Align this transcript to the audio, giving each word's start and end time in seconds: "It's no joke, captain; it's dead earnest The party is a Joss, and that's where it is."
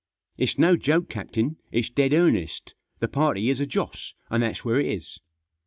"It's 0.35 0.57
no 0.57 0.77
joke, 0.77 1.09
captain; 1.09 1.57
it's 1.71 1.91
dead 1.91 2.11
earnest 2.11 2.73
The 2.97 3.07
party 3.07 3.51
is 3.51 3.59
a 3.59 3.67
Joss, 3.67 4.15
and 4.31 4.41
that's 4.41 4.65
where 4.65 4.79
it 4.79 4.87
is." 4.87 5.19